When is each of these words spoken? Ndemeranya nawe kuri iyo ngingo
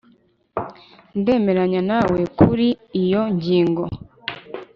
Ndemeranya 1.19 1.81
nawe 1.89 2.19
kuri 2.37 2.67
iyo 3.01 3.21
ngingo 3.35 3.83